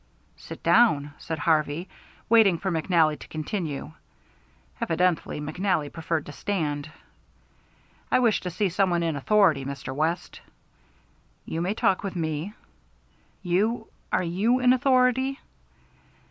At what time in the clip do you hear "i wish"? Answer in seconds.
8.11-8.41